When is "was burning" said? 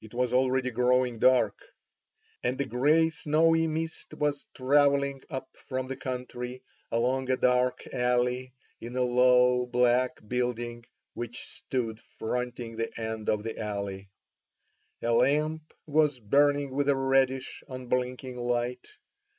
15.84-16.70